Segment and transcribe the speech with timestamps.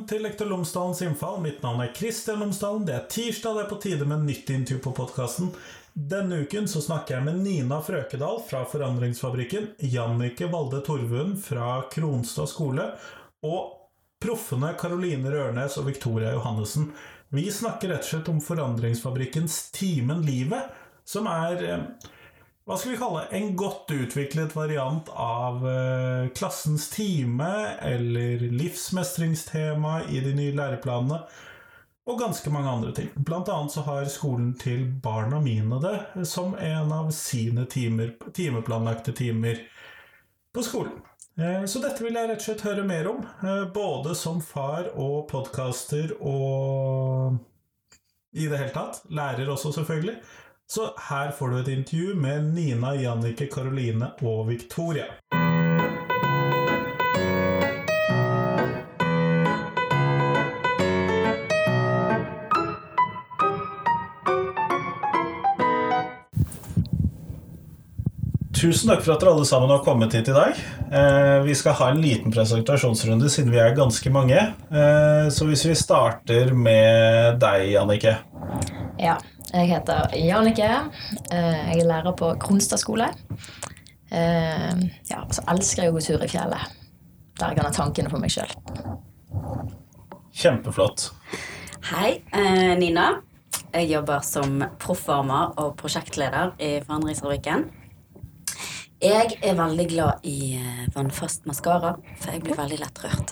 [0.00, 1.42] Velkommen til Lektor Lomsdalens innfall.
[1.44, 2.86] Mitt navn er Kristian Lomsdalen.
[2.88, 5.50] Det er tirsdag, det er på tide med nytt intervju på podkasten.
[5.92, 12.48] Denne uken så snakker jeg med Nina Frøkedal fra Forandringsfabrikken, Jannike Valde Torvund fra Kronstad
[12.48, 12.86] skole
[13.44, 13.74] og
[14.24, 16.94] proffene Karoline Rørnes og Victoria Johannessen.
[17.28, 20.72] Vi snakker rett og slett om Forandringsfabrikkens Timen Livet,
[21.04, 21.84] som er eh,
[22.70, 27.48] hva skal vi kalle en godt utviklet variant av eh, klassens time
[27.82, 31.16] eller livsmestringstema i de nye læreplanene,
[32.06, 33.08] og ganske mange andre ting.
[33.26, 39.16] Blant annet så har skolen til barna mine det som en av sine timer, timeplanlagte
[39.18, 39.58] timer
[40.54, 41.00] på skolen.
[41.42, 44.92] Eh, så dette vil jeg rett og slett høre mer om, eh, både som far
[44.94, 47.34] og podkaster og
[48.30, 49.02] i det hele tatt.
[49.10, 50.20] Lærer også, selvfølgelig.
[50.70, 55.08] Så her får du et intervju med Nina, Jannike, Karoline og Victoria.
[68.54, 70.54] Tusen takk for at dere alle sammen har kommet hit i dag.
[70.86, 74.38] Eh, vi skal ha en liten presentasjonsrunde siden vi er ganske mange.
[74.70, 78.14] Eh, så hvis vi starter med deg, Jannike.
[79.02, 79.18] Ja.
[79.50, 80.66] Jeg heter Jannicke.
[81.34, 83.08] Eh, jeg er lærer på Kronstad skole.
[84.10, 84.76] Eh,
[85.10, 86.76] ja, så elsker jeg å gå tur i fjellet.
[87.40, 88.52] Der jeg kan ha tankene for meg sjøl.
[90.30, 91.08] Kjempeflott.
[91.90, 93.08] Hei, eh, Nina.
[93.74, 97.66] Jeg jobber som proffvarmer og prosjektleder i Forandringsfabrikken.
[99.02, 100.60] Jeg er veldig glad i
[100.94, 103.30] vannfast maskara, for jeg blir veldig lett rørt.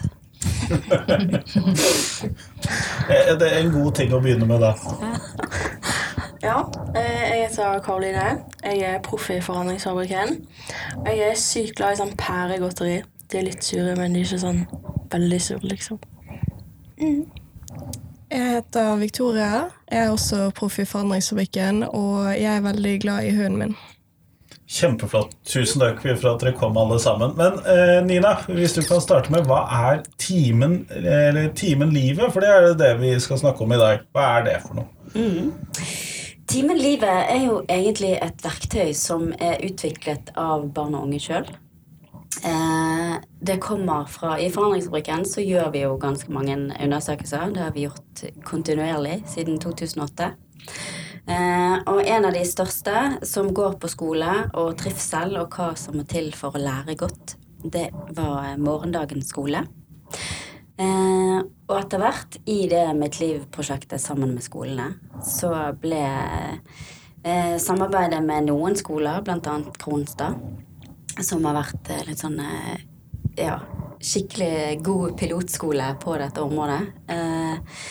[3.39, 4.73] det er en god ting å begynne med, da.
[6.43, 6.59] Ja,
[6.95, 8.45] eh, jeg heter Karoline.
[8.65, 10.47] Jeg er proff i Forandringsfabrikken.
[11.07, 13.01] Jeg er sykt glad i sånn pæregodteri.
[13.29, 14.61] De er litt sure, men de er ikke sånn
[15.11, 15.99] veldig sure, liksom.
[17.01, 17.25] Mm.
[18.31, 19.65] Jeg heter Victoria.
[19.91, 23.75] Jeg er også proff i Forandringsfabrikken, og jeg er veldig glad i hunden min.
[24.69, 25.33] Kjempeflott.
[25.49, 27.33] Tusen takk for at dere kom, alle sammen.
[27.41, 32.31] Men eh, Nina, hvis du kan starte med hva er timen, eller timen livet?
[32.31, 34.07] For det er det vi skal snakke om i dag.
[34.15, 34.87] Hva er det for noe?
[35.17, 35.51] Mm.
[36.49, 41.49] Timen Livet er jo egentlig et verktøy som er utviklet av barn og unge sjøl.
[42.41, 47.53] Eh, det kommer fra I Forandringsfabrikken så gjør vi jo ganske mange undersøkelser.
[47.53, 50.31] Det har vi gjort kontinuerlig siden 2008.
[51.29, 56.01] Eh, og en av de største som går på skole og trivsel og hva som
[56.01, 59.67] må til for å lære godt, det var Morgendagens skole.
[60.79, 64.93] Eh, og etter hvert, i det Mitt Liv-prosjektet sammen med skolene,
[65.27, 65.51] så
[65.83, 66.05] ble
[67.27, 69.59] eh, samarbeidet med noen skoler, bl.a.
[69.83, 70.39] Kronstad,
[71.19, 72.85] som har vært eh, litt sånn eh,
[73.41, 73.59] ja,
[73.99, 76.81] skikkelig god pilotskole på dette området.
[77.11, 77.83] Eh,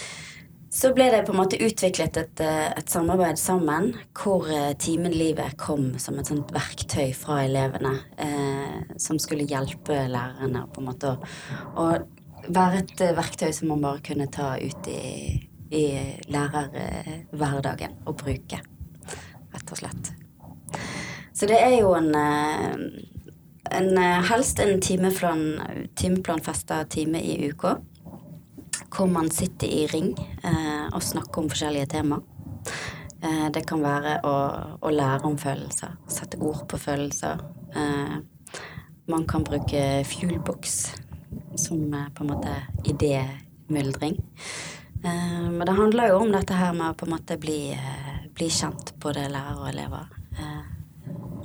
[0.78, 4.48] så ble det på en måte utviklet et, eh, et samarbeid sammen hvor
[4.80, 7.98] Timen Livet kom som et sånt verktøy fra elevene
[9.02, 11.18] som skulle hjelpe lærerne på en måte
[11.75, 11.88] å
[12.48, 15.02] være et eh, verktøy som man bare kunne ta ut i,
[15.74, 15.84] i
[16.31, 18.62] lærerhverdagen og bruke,
[19.53, 20.14] rett og slett.
[21.38, 22.74] Så det er jo en, eh,
[23.78, 25.46] en eh, helst en timeplan,
[25.96, 27.78] timeplanfesta time i uka.
[28.88, 32.22] Hvor man sitter i ring eh, og snakker om forskjellige tema.
[33.22, 34.36] Eh, det kan være å,
[34.81, 37.42] å, lære om følelser, sette ord på følelser.
[37.75, 38.16] Eh,
[39.12, 40.80] man kan bruke fuelbox
[41.57, 44.22] som eh, på en måte idémyldring.
[45.03, 48.16] Eh, men det handler jo om dette her med å på en måte bli, eh,
[48.34, 50.07] bli kjent, både lærer og elever,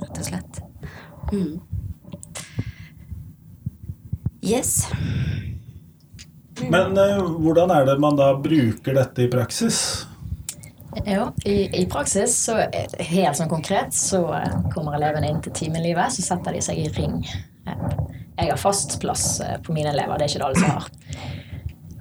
[0.01, 0.61] rett og slett.
[1.31, 1.59] Mm.
[4.43, 4.87] Yes.
[6.69, 6.97] Men
[7.39, 9.79] hvordan er det man da bruker dette i praksis?
[11.05, 12.59] Ja, i, i, praksis, så
[12.99, 14.21] helt sånn konkret, så
[14.75, 16.13] kommer elevene inn til timelivet.
[16.13, 17.23] Så setter de seg i ring
[18.37, 20.17] jeg har fast plass eh, på mine elever.
[20.17, 20.89] Det er ikke det alle som har.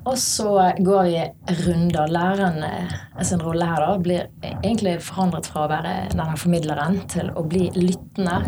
[0.05, 1.19] Og så går vi
[1.67, 2.11] runder.
[2.11, 7.31] Læreren eh, sin rolle her da blir egentlig forandret fra å være denne formidleren til
[7.39, 8.41] å bli lyttende,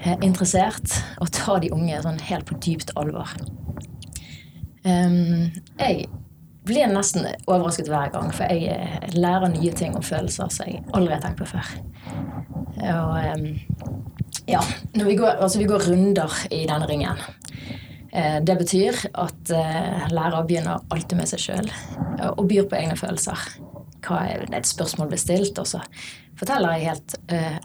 [0.00, 3.34] eh, interessert og ta de unge sånn helt på dypt alvor.
[4.86, 5.50] Um,
[5.80, 6.06] jeg
[6.66, 11.16] blir nesten overrasket hver gang, for jeg lærer nye ting om følelser som jeg aldri
[11.16, 11.72] har tenkt på før.
[12.86, 13.48] Og um,
[14.46, 14.62] ja,
[14.92, 17.22] vi går, altså vi går runder i denne ringen.
[18.12, 21.70] Eh, det betyr at eh, lærer begynner alltid med seg sjøl
[22.32, 23.42] og byr på egne følelser.
[24.06, 25.82] Hva er et spørsmål blir stilt, og så
[26.38, 27.14] forteller jeg helt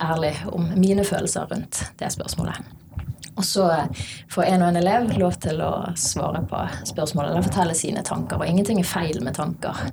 [0.02, 2.72] ærlig om mine følelser rundt det spørsmålet.
[3.36, 3.68] Og så
[4.30, 6.60] får en og en elev lov til å svare på
[6.92, 8.42] spørsmålet eller fortelle sine tanker.
[8.42, 9.86] Og ingenting er feil med tanker.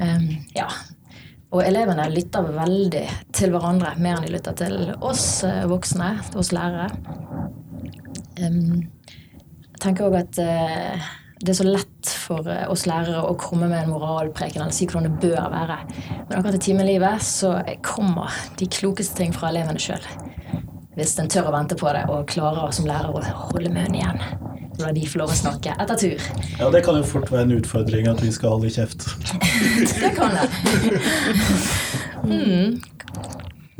[0.00, 0.66] Um, ja.
[1.50, 6.52] Og elevene lytter veldig til hverandre, mer enn de lytter til oss eh, voksne, oss
[6.54, 6.90] lærere.
[8.38, 8.86] Jeg
[9.82, 11.08] tenker òg at uh,
[11.40, 14.86] det er så lett for eh, oss lærere å komme med en moralpreken eller si
[14.86, 15.78] hvordan det bør være.
[16.28, 20.04] Men akkurat i timelivet så kommer de klokeste ting fra elevene sjøl.
[20.94, 24.49] Hvis en tør å vente på det og klarer som lærer å holde munnen igjen.
[24.80, 26.28] La de få lov å snakke etter tur.
[26.58, 29.06] Ja, det kan jo fort være en utfordring at vi skal holde kjeft.
[30.02, 30.46] det kan det.
[32.24, 32.80] Mm.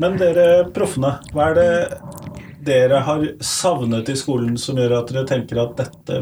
[0.01, 1.71] Men dere proffene, hva er det
[2.65, 6.21] dere har savnet i skolen som gjør at dere tenker at dette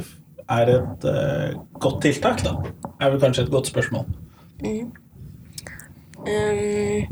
[0.50, 2.56] er et uh, godt tiltak, da?
[3.00, 4.08] Er vel kanskje et godt spørsmål.
[4.64, 4.90] Mm.
[6.20, 7.06] Um,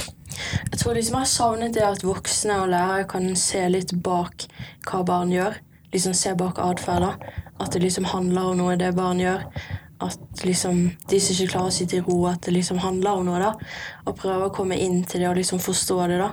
[0.71, 4.47] jeg tror liksom jeg har savnet det at voksne og lærere kan se litt bak
[4.87, 5.59] hva barn gjør.
[5.93, 7.09] Liksom se bak atferd.
[7.57, 9.45] At det liksom handler om noe det barn gjør.
[10.03, 13.25] At liksom de som ikke klarer å sitte i ro, at det liksom handler om
[13.25, 13.39] noe.
[13.41, 13.53] da
[14.05, 16.19] Og prøve å komme inn til det og liksom forstå det.
[16.21, 16.31] da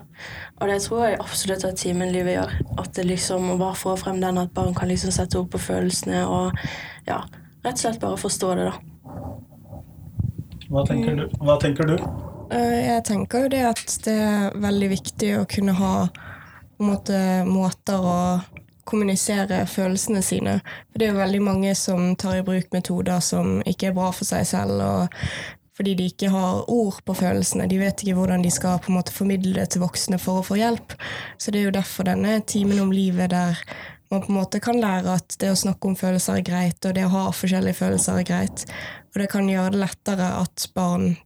[0.60, 2.58] Og det tror jeg absolutt at timenlivet gjør.
[2.78, 5.62] At det liksom å bare få frem den at barn kan liksom sette ord på
[5.62, 6.52] følelsene og
[7.08, 7.22] ja,
[7.64, 8.76] rett og slett bare forstå det, da.
[10.72, 11.26] Hva tenker du?
[11.44, 11.96] Hva tenker du?
[12.52, 15.94] Eh, jeg tenker jo det at det er veldig viktig å kunne ha
[16.74, 18.18] på en måte, måter å
[18.88, 20.58] kommunisere følelsene sine.
[20.92, 24.10] For det er jo veldig mange som tar i bruk metoder som ikke er bra
[24.14, 24.82] for seg selv,
[25.74, 27.66] fordi de ikke har ord på følelsene.
[27.70, 30.46] De vet ikke hvordan de skal på en måte formidle det til voksne for å
[30.46, 30.94] få hjelp.
[31.38, 33.58] Så det er jo derfor denne timen om livet der
[34.12, 36.94] man på en måte kan lære at det å snakke om følelser er greit, og
[36.94, 38.66] det å ha forskjellige følelser er greit.
[39.14, 41.16] Og det kan gjøre det lettere at barn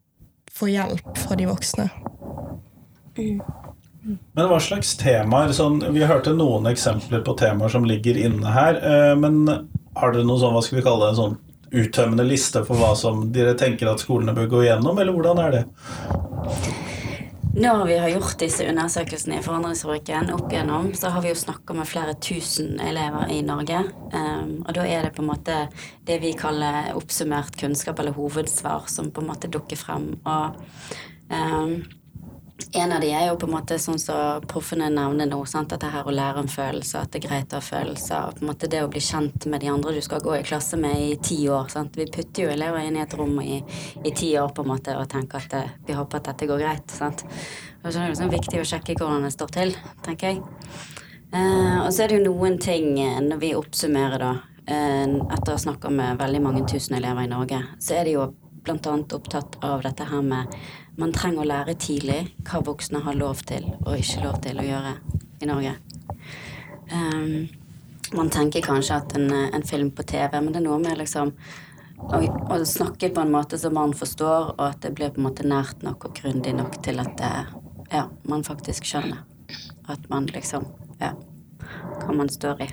[0.55, 1.89] får hjelp fra de voksne.
[3.19, 3.43] Mm.
[4.09, 8.81] Men hva slags temaer sånn, Vi hørte noen eksempler på temaer som ligger inne her.
[8.81, 9.45] Eh, men
[9.99, 11.39] har dere noen sånn, hva skal vi kalle det, en sånn
[11.69, 15.57] uttømmende liste for hva som dere tenker at skolene bør gå igjennom, eller hvordan er
[15.59, 15.65] det?
[17.59, 21.75] Når vi har gjort disse undersøkelsene i Forandringsfabrikken opp igjennom, så har vi jo snakka
[21.75, 23.81] med flere tusen elever i Norge.
[24.13, 25.57] Um, og da er det på en måte
[26.07, 30.13] det vi kaller oppsummert kunnskap, eller hovedsvar, som på en måte dukker frem.
[30.23, 30.61] Og
[31.35, 31.75] um,
[32.73, 35.39] en av de er jo på en måte sånn som proffene nevner nå.
[35.47, 35.71] Sant?
[35.71, 38.33] Dette her å lære om følelser, at det er greit å ha følelser.
[38.35, 40.77] på en måte Det å bli kjent med de andre du skal gå i klasse
[40.77, 41.71] med i ti år.
[41.71, 41.97] Sant?
[41.97, 43.63] Vi putter jo elever inn i et rom i,
[44.05, 46.51] i ti år på en måte og tenker at det, eh, vi håper at dette
[46.51, 46.91] går greit.
[46.91, 47.25] Sant?
[47.85, 50.43] Og så er det sånn viktig å sjekke hvordan det står til, tenker jeg.
[51.33, 54.35] Eh, og så er det jo noen ting eh, når vi oppsummerer, da,
[54.67, 58.19] eh, etter å ha snakka med veldig mange tusen elever i Norge, så er de
[58.19, 58.29] jo
[58.65, 58.95] bl.a.
[59.17, 60.55] opptatt av dette her med
[60.99, 62.19] man trenger å lære tidlig
[62.49, 64.95] hva voksne har lov til og ikke lov til å gjøre
[65.39, 65.75] i Norge.
[66.91, 67.49] Um,
[68.17, 71.35] man tenker kanskje at en, en, film på TV, men det er noe med liksom
[71.99, 75.29] å, å, snakke på en måte som man forstår, og at det blir på en
[75.29, 77.33] måte nært nok og grundig nok til at det,
[77.93, 79.23] ja, man faktisk skjønner.
[79.89, 80.67] At man liksom
[80.99, 81.13] Ja,
[82.03, 82.67] hva man står i.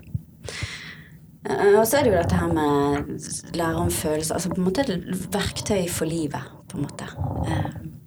[1.46, 4.40] Uh, og så er det jo dette her med lære om følelser.
[4.40, 4.88] Altså på en måte
[5.36, 7.12] verktøy for livet, på en måte.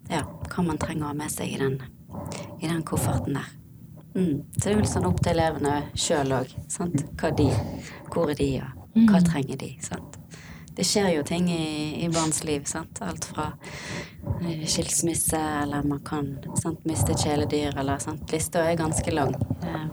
[0.09, 1.79] Ja, hva man trenger å ha med seg i den,
[2.61, 3.55] i den kofferten der.
[4.15, 4.45] Mm.
[4.57, 6.55] Så det er vel sånn opp til elevene sjøl òg.
[6.75, 9.29] Hvor er de, og hva mm.
[9.29, 9.75] trenger de?
[9.85, 10.19] sant?
[10.79, 12.62] Det skjer jo ting i, i barns liv.
[12.71, 13.00] sant?
[13.03, 13.49] Alt fra
[14.47, 16.85] eh, skilsmisse, eller man kan sant?
[16.87, 18.31] miste et kjæledyr, eller sant?
[18.33, 19.35] Lista er ganske lang.
[19.67, 19.87] Eh,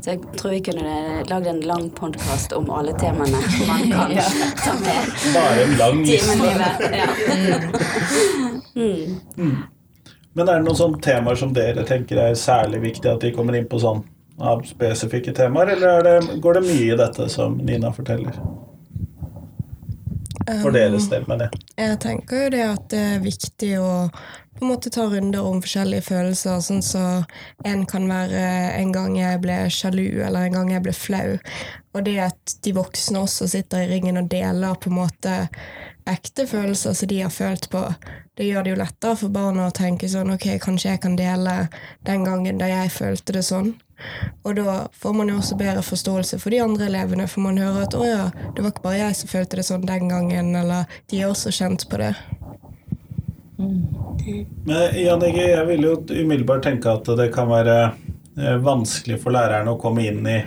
[0.00, 0.96] så jeg tror vi kunne
[1.28, 4.24] lagd en lang podkast om alle temaene man kan ja.
[4.64, 5.16] ta med.
[5.34, 6.52] Bare en lang liste.
[6.96, 8.52] Ja.
[8.76, 9.16] Mm.
[9.36, 9.56] Mm.
[10.36, 13.56] Men er det noen sånne temaer som dere tenker er særlig viktig at de kommer
[13.56, 14.04] inn på sånn
[14.36, 18.36] av spesifikke temaer, eller det, går det mye i dette som Nina forteller?
[20.46, 21.62] For deres del, mener jeg.
[21.80, 23.88] Jeg tenker jo det at det er viktig å
[24.56, 26.60] på en måte ta runder om forskjellige følelser.
[26.64, 27.02] Sånn så
[27.66, 28.44] en kan være
[28.78, 31.34] en gang jeg ble sjalu, eller en gang jeg ble flau.
[31.92, 35.36] Og det at de voksne også sitter i ringen og deler på en måte
[36.06, 37.82] ekte følelser som de har følt på,
[38.36, 41.56] det gjør det jo lettere for barna å tenke sånn ok, kanskje jeg kan dele
[42.06, 43.74] den gangen da jeg følte det sånn.
[44.44, 47.86] Og da får man jo også bedre forståelse for de andre elevene, for man hører
[47.86, 50.98] at å ja, det var ikke bare jeg som følte det sånn den gangen, eller
[51.10, 52.12] de har også kjent på det.
[53.56, 59.32] Men Jan Inge, jeg vil jo umiddelbart tenke at det kan være eh, vanskelig for
[59.32, 60.38] lærerne å komme inn i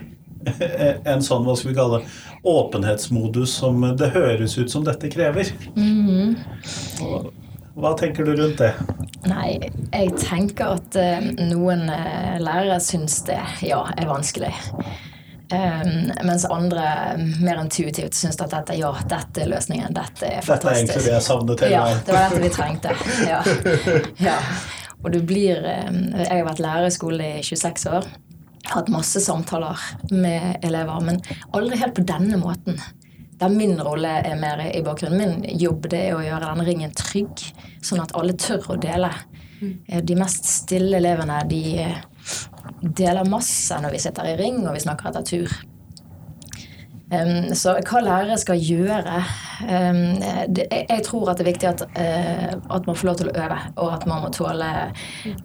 [1.11, 2.15] en sånn, hva skal vi kalle det,
[2.49, 5.51] åpenhetsmodus som det høres ut som dette krever.
[5.75, 6.35] Mm.
[7.79, 8.73] Hva tenker du rundt det?
[9.29, 9.59] Nei,
[9.91, 14.51] jeg tenker at uh, noen uh, lærere syns det ja, er vanskelig.
[15.49, 16.83] Um, mens andre
[17.41, 19.95] mer intuitivt syns at dette, ja, dette er løsningen.
[19.95, 20.51] Dette er fantastisk.
[20.51, 22.03] Dette er egentlig det jeg savnet hele Ja, veien.
[22.05, 22.95] det var dette vi trengte.
[23.25, 23.39] Ja.
[24.29, 24.37] ja.
[24.99, 28.11] Og du blir um, Jeg har vært lærer i skole i 26 år.
[28.67, 29.79] Hatt masse samtaler
[30.11, 31.21] med elever, men
[31.55, 32.79] aldri helt på denne måten.
[33.39, 35.39] Der min rolle er mer i bakgrunnen.
[35.39, 37.45] Min jobb det er å gjøre denne ringen trygg,
[37.81, 39.09] sånn at alle tør å dele.
[39.87, 42.01] Eh, De mest stille elevene de eh,
[42.81, 45.55] deler masse når vi sitter i ring og vi snakker etter tur.
[47.09, 49.15] Um, så hva lærere skal gjøre
[49.65, 50.01] um,
[50.53, 53.33] det, jeg, tror at det er viktig at, uh, at man får lov til å
[53.33, 54.67] øve, og at man må tåle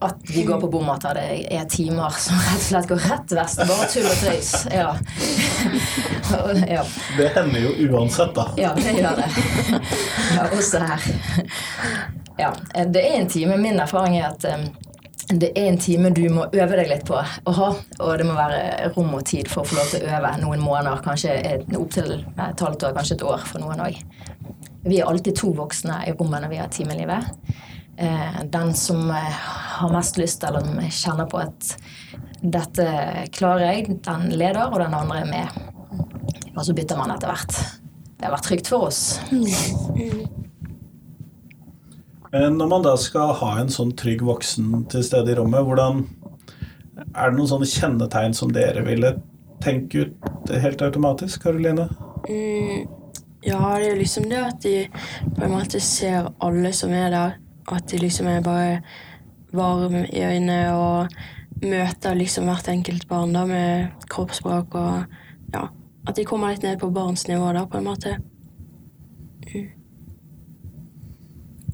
[0.04, 3.36] at vi går på bom, at det er timer som rett og slett går rett
[3.38, 3.64] vest.
[3.64, 4.52] Bare tull og tøys.
[4.74, 4.92] Ja.
[6.68, 6.82] Ja.
[7.16, 8.46] Det hender jo uansett, da.
[8.58, 9.28] Ja, det gjør det.
[10.34, 11.04] Ja, også her.
[12.40, 12.50] Ja,
[12.90, 13.58] det er en time.
[13.60, 14.66] Min erfaring er at um,
[15.32, 18.34] det er en time du må øve deg litt på å ha, og det må
[18.36, 21.36] være rom og tid for å få lov til å øve noen måneder, kanskje
[21.78, 24.00] opptil et halvt år, kanskje et år for noen òg.
[24.84, 27.30] Vi er alltid to voksne i rommet når vi har Timelivet.
[27.96, 29.40] Eh, Den som eh,
[29.78, 31.72] har mest lyst, eller som kjenner på at
[32.44, 32.88] dette
[33.32, 35.48] klarer jeg, den leder, og den andre er med.
[36.54, 37.56] Og så bytter man etter hvert.
[38.18, 39.04] Det har vært trygt for oss.
[42.34, 46.00] Men Når man da skal ha en sånn trygg voksen til stede i rommet, hvordan
[47.14, 49.12] er det noen sånne kjennetegn som dere ville
[49.62, 51.86] tenke ut helt automatisk, Karoline?
[52.26, 52.88] Mm,
[53.46, 54.74] ja, det er liksom det at de
[55.36, 57.38] på en måte ser alle som er der.
[57.70, 58.82] At de liksom er bare
[59.54, 61.14] varme i øynene og
[61.62, 65.68] møter liksom hvert enkelt barn da med kroppsspråk og ja.
[66.04, 68.18] At de kommer litt ned på barns nivå da, på en måte.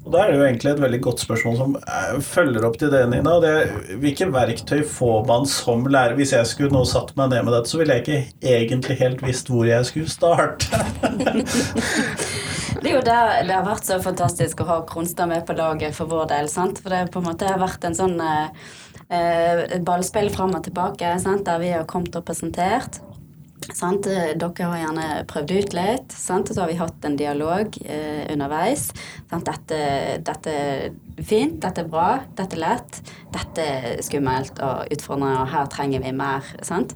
[0.11, 3.05] Da er det jo egentlig et veldig godt spørsmål som eh, følger opp til det,
[3.13, 3.37] Nina.
[3.43, 3.53] Det,
[4.01, 6.17] hvilke verktøy får man som lærer?
[6.19, 9.23] Hvis jeg skulle nå satt meg ned med dette, så ville jeg ikke egentlig helt
[9.23, 10.67] visst hvor jeg skulle starte.
[12.81, 15.93] Det er jo der det har vært så fantastisk å ha Kronstad med på laget
[15.93, 16.47] for vår del.
[16.49, 16.79] sant?
[16.81, 18.71] For det på en måte har vært en sånn eh,
[19.13, 21.45] eh, ballspill fram og tilbake sant?
[21.45, 22.97] der vi har kommet og presentert.
[23.69, 24.07] Sant?
[24.09, 26.49] Eh, Dere har gjerne prøvd ut litt, sant?
[26.49, 28.89] og så har vi hatt en dialog eh, underveis.
[29.31, 29.77] Dette,
[30.25, 30.89] dette er
[31.21, 32.97] fint, dette er bra, dette er lett,
[33.31, 36.47] dette er skummelt og utfordrende, og her trenger vi mer.
[36.65, 36.95] Sant?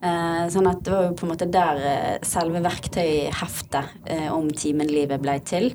[0.00, 4.48] Eh, sånn at det var jo på en måte der eh, selve verktøyheftet eh, om
[4.50, 5.68] timenlivet ble til.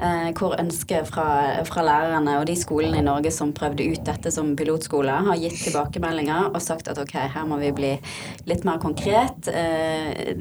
[0.00, 1.28] Eh, hvor ønsket fra,
[1.68, 5.60] fra lærerne og de skolene i Norge som prøvde ut dette som pilotskole, har gitt
[5.66, 7.94] tilbakemeldinger og sagt at ok, her må vi bli
[8.48, 9.52] litt mer konkret.
[9.52, 9.81] Eh,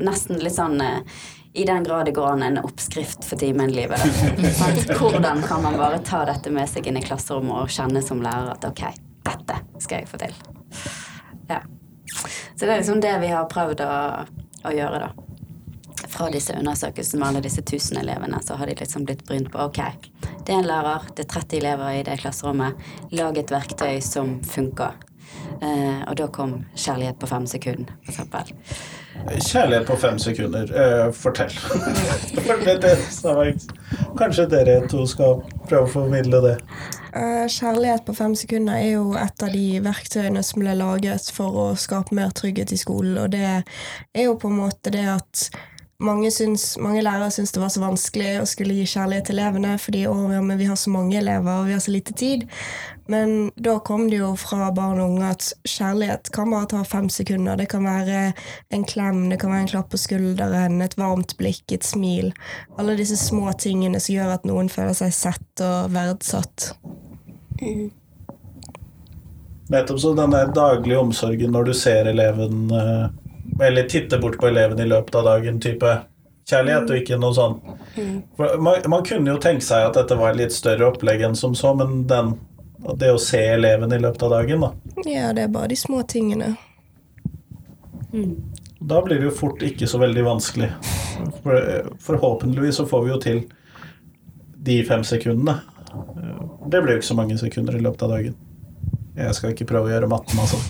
[0.01, 1.21] nesten litt sånn eh,
[1.53, 3.99] i den grad det går an en oppskrift for timen-livet.
[4.99, 8.53] Hvordan kan man bare ta dette med seg inn i klasserommet og kjenne som lærer
[8.53, 8.85] at ok,
[9.27, 10.37] dette skal jeg få til.
[11.49, 11.59] Ja.
[12.55, 13.91] Så det er liksom det vi har prøvd å,
[14.63, 15.27] å gjøre, da.
[16.11, 19.67] Fra disse undersøkelsene med alle disse tusen elevene, så har de liksom blitt brynt på
[19.67, 19.79] ok,
[20.45, 24.37] det er en lærer, det er 30 elever i det klasserommet, lag et verktøy som
[24.47, 24.97] funker.
[25.61, 28.49] Eh, og da kom kjærlighet på fem sekunder, eksempel.
[29.29, 30.71] Kjærlighet på fem sekunder.
[30.73, 31.51] Eh, fortell.
[34.19, 36.55] Kanskje dere to skal prøve å formidle det.
[37.13, 41.49] Eh, Kjærlighet på fem sekunder er jo et av de verktøyene som ble laget for
[41.65, 43.19] å skape mer trygghet i skolen.
[43.21, 45.49] Og det er jo på en måte det at
[46.01, 49.75] mange, syns, mange lærere syns det var så vanskelig å skulle gi kjærlighet til elevene
[49.81, 52.47] fordi å, ja, men vi har så mange elever og vi har så lite tid.
[53.11, 57.09] Men da kom det jo fra barn og unge at kjærlighet kan bare ta fem
[57.11, 57.57] sekunder.
[57.59, 58.21] Det kan være
[58.71, 62.31] en klem, det kan være en klapp på skulderen, et varmt blikk, et smil.
[62.79, 66.69] Alle disse små tingene som gjør at noen føler seg sett og verdsatt.
[69.71, 73.03] Nettopp så den der daglige omsorgen når du ser eleven eh,
[73.67, 75.91] Eller titter bort på eleven i løpet av dagen, type
[76.49, 77.59] kjærlighet, og ikke noe sånn.
[78.39, 81.53] Man, man kunne jo tenke seg at dette var et litt større opplegg enn som
[81.57, 82.33] så, men den,
[82.97, 84.71] det å se elevene i løpet av dagen, da.
[85.05, 86.55] Ja, det er bare de små tingene.
[88.81, 90.71] Da blir det jo fort ikke så veldig vanskelig.
[91.43, 91.57] For,
[92.01, 93.43] forhåpentligvis så får vi jo til
[94.65, 95.59] de fem sekundene.
[96.71, 98.35] Det blir jo ikke så mange sekunder i løpet av dagen.
[99.21, 100.57] Jeg skal ikke prøve å gjøre matten, altså.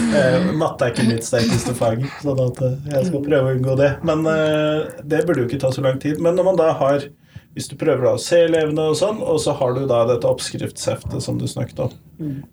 [0.00, 3.74] Eh, Matte er ikke mitt sterkeste fag, sånn at eh, jeg skal prøve å unngå
[3.78, 3.90] det.
[4.06, 6.20] Men eh, det burde jo ikke ta så lang tid.
[6.24, 7.04] Men når man da har
[7.54, 10.28] Hvis du prøver da å se elevene og sånn, og så har du da dette
[10.28, 11.96] oppskriftsheftet som du snakket om,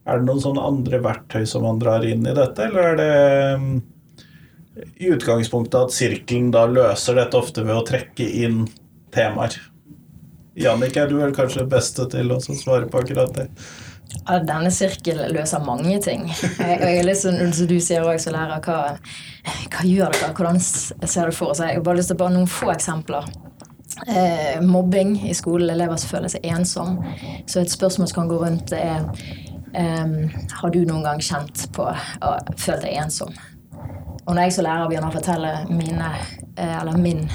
[0.07, 3.11] er det noen sånne andre verktøy som man drar inn i dette, eller er det
[3.61, 3.75] mm,
[4.97, 8.63] i utgangspunktet at sirkelen da løser dette ofte ved å trekke inn
[9.13, 9.59] temaer?
[10.57, 13.51] Jannik, er du vel kanskje beste til å svare på akkurat det?
[14.15, 16.25] Ja, denne sirkelen løser mange ting.
[16.31, 18.95] Jeg, jeg er litt sånn, som du sier også, som lærer, hva,
[19.75, 20.31] hva gjør dere?
[20.33, 21.73] Hvordan ser du for seg?
[21.73, 23.27] Jeg har bare lyst til bare noen få eksempler.
[24.05, 26.99] Eh, mobbing i skolen, elever som føler seg ensom.
[27.49, 29.07] Så et spørsmål som kan gå rundt, er
[29.73, 30.17] eh,
[30.61, 33.33] Har du noen gang kjent på å føle deg ensom?
[34.27, 36.11] Og når jeg som lærer begynner å fortelle mine,
[36.59, 37.25] eh, eller min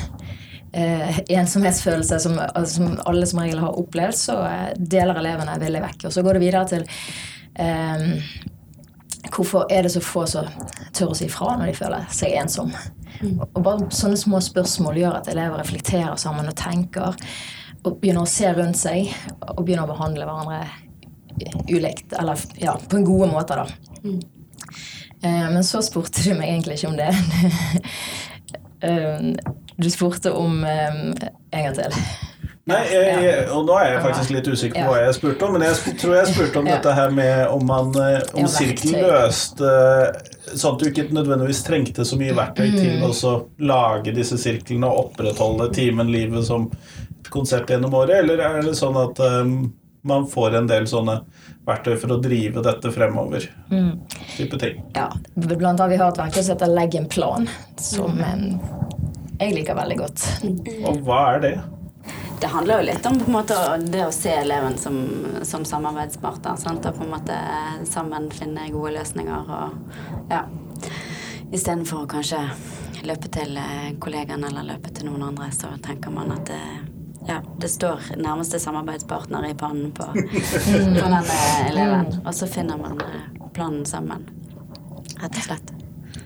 [0.73, 5.83] eh, ensomhetsfølelse som, altså, som alle som regel har opplevd, så eh, deler elevene villig
[5.87, 6.09] vekk.
[6.09, 6.87] Og så går det videre til
[7.57, 8.07] eh,
[9.31, 10.49] hvorfor er det så få som
[10.93, 12.73] tør å si fra når de føler seg ensom?
[13.55, 17.15] Og bare sånne små spørsmål gjør at elever reflekterer sammen og tenker.
[17.85, 19.13] Og begynner å se rundt seg
[19.47, 20.63] og begynner å behandle hverandre
[21.71, 22.13] ulikt.
[22.19, 24.11] Eller ja, på en gode måter, da.
[25.23, 27.13] Eh, Men så spurte du meg egentlig ikke om det.
[28.83, 29.21] Eh,
[29.79, 30.95] Du spurte om eh,
[31.55, 31.93] En gang til.
[32.71, 35.57] Nei, jeg, jeg, og nå er jeg faktisk litt usikker på hva jeg spurte om,
[35.57, 39.73] men jeg tror jeg spurte om dette her med om man eh, om sirkelen løste
[40.53, 42.77] Sånn at du ikke nødvendigvis trengte så mye verktøy Mm.
[42.79, 43.03] til
[43.33, 43.33] å
[43.67, 46.69] lage disse sirklene og opprettholde timen livet som
[47.33, 49.73] konsept gjennom året, eller er det sånn at um,
[50.05, 51.21] man får en del sånne
[51.67, 53.47] verktøy for å drive dette fremover?
[53.71, 53.93] Mm.
[54.37, 54.83] Type ting.
[54.99, 57.49] Ja, blant annet vi har et verktøy som heter Legg en plan,
[57.81, 58.49] som en,
[59.41, 60.27] jeg liker veldig godt.
[60.91, 61.55] Og hva er det?
[62.43, 64.97] Det handler jo litt om måte det å se eleven som,
[65.47, 66.57] som samarbeidspartner.
[66.59, 66.87] Sant?
[66.91, 67.37] Og på en måte
[67.87, 70.41] sammen finne gode løsninger og ja.
[71.53, 72.41] Istedenfor å kanskje
[73.07, 76.61] løpe til eh, kollegaen eller løpe til noen andre, så tenker man at det,
[77.29, 81.23] ja, det står nærmeste samarbeidspartner i pannen på, på denne
[81.69, 82.11] eleven.
[82.25, 83.23] Og så finner man eh,
[83.55, 84.27] planen sammen,
[85.21, 85.75] rett og slett.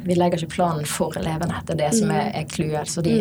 [0.06, 1.60] Vi legger ikke planen for elevene.
[1.66, 2.90] Det er det som er, er clouet.
[2.90, 3.16] Så de,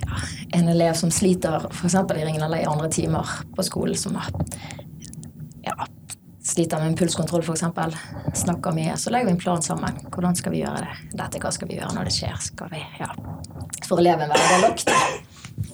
[0.00, 0.20] ja,
[0.56, 1.94] en elev som sliter f.eks.
[1.94, 4.30] i ringen eller i andre timer på skolen, som har,
[5.66, 5.76] ja,
[6.46, 7.64] sliter med impulskontroll f.eks.,
[8.42, 10.00] snakker mye, så legger vi en plan sammen.
[10.08, 10.96] Hvordan skal vi gjøre det?
[11.20, 12.36] Dette hva skal vi gjøre når det skjer?
[12.48, 13.10] Skal vi, ja.
[13.84, 14.92] For eleven være lagt.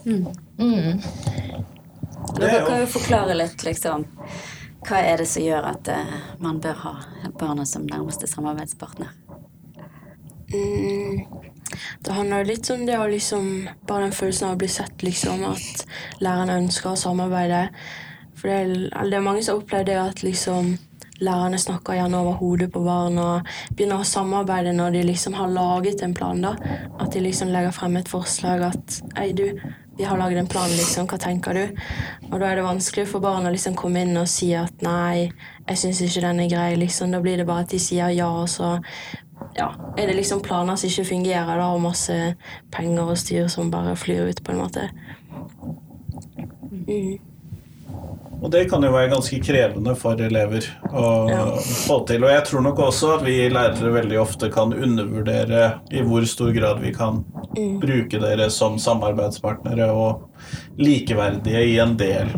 [0.06, 0.98] Mm.
[2.38, 4.06] Dere kan jo forklare litt, liksom.
[4.82, 6.92] Hva er det som gjør at eh, man bør ha
[7.38, 9.12] barna som nærmeste samarbeidspartner?
[10.52, 11.24] Mm,
[12.04, 15.44] det handler litt om det å liksom Bare den følelsen av å bli sett, liksom.
[15.48, 15.84] At
[16.20, 17.66] lærerne ønsker å samarbeide.
[18.36, 20.74] For det er, det er mange som har opplevd det at liksom
[21.22, 25.52] lærerne snakker gjerne over hodet på barn og begynner å samarbeide når de liksom har
[25.54, 26.40] laget en plan.
[26.42, 26.56] da.
[26.98, 29.46] At de liksom legger frem et forslag at Ei, du,
[29.98, 31.06] vi har laget en plan, liksom.
[31.06, 31.82] Hva tenker du?
[32.30, 35.30] Og da er det vanskelig for barn å liksom komme inn og si at nei,
[35.68, 36.70] jeg syns ikke den er grei.
[36.80, 37.12] liksom.
[37.12, 38.78] Da blir det bare at de sier ja, og så
[39.58, 42.16] ja, er det liksom planer som ikke fungerer, da, og masse
[42.72, 44.88] penger og styr som bare flyr ut, på en måte.
[46.72, 47.31] Mm.
[48.42, 51.44] Og det kan jo være ganske krevende for elever å Ja.
[51.86, 52.24] få til.
[52.24, 56.50] Og jeg tror nok også at vi lærere veldig ofte kan undervurdere i hvor stor
[56.52, 57.24] grad vi kan
[57.78, 60.24] bruke dere som samarbeidspartnere og
[60.78, 62.30] likeverdige i en del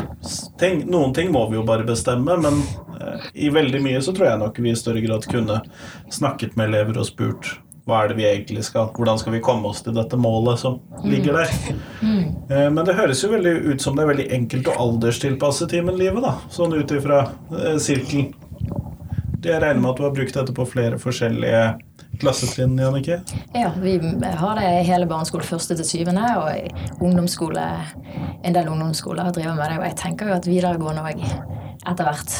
[0.60, 0.84] ting.
[0.90, 2.60] Noen ting må vi jo bare bestemme, men
[3.00, 5.60] eh, i veldig mye så tror jeg nok vi i større grad kunne
[6.12, 9.68] snakket med elever og spurt hva er det vi egentlig skal Hvordan skal vi komme
[9.68, 11.50] oss til dette målet som ligger der?
[12.48, 16.22] Eh, Men det høres jo veldig ut som det er veldig enkelt å alderstilpasse timenlivet,
[16.24, 16.38] da.
[16.52, 18.32] Sånn ut ifra eh, sirkelen.
[19.44, 21.64] Jeg regner med at du har brukt dette på flere forskjellige
[22.22, 23.18] klassetrinn, Jannicke?
[23.52, 27.66] Ja, vi har det i hele barneskolen første til syvende, og ungdomsskole,
[28.40, 31.24] en del ungdomsskoler driver med det, og jeg tenker jo at videregående òg
[31.84, 32.34] etter hvert.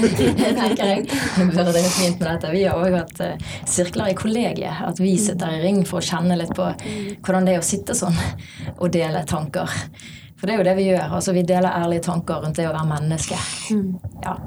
[0.60, 1.06] tenker jeg.
[1.52, 2.52] Burde det fint med dette.
[2.54, 4.82] Vi har òg hatt eh, sirkler i kollegiet.
[4.86, 6.68] At vi sitter i ring for å kjenne litt på
[7.24, 8.16] hvordan det er å sitte sånn
[8.78, 9.70] og dele tanker.
[10.38, 11.16] For det er jo det vi gjør.
[11.18, 13.38] altså Vi deler ærlige tanker rundt det å være menneske.
[14.24, 14.38] Ja.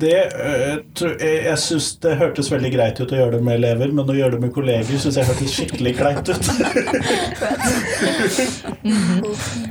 [0.00, 0.78] Det, eh,
[1.20, 4.16] jeg jeg syns det hørtes veldig greit ut å gjøre det med elever, men å
[4.16, 6.44] gjøre det med kolleger syns jeg hørtes skikkelig kleint ut.